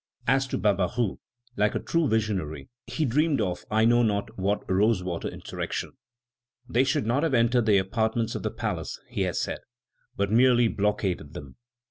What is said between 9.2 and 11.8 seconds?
has said, "but merely blockaded them.